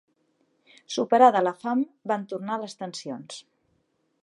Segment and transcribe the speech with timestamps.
[0.93, 3.39] Superada la fam van tornar les tensions.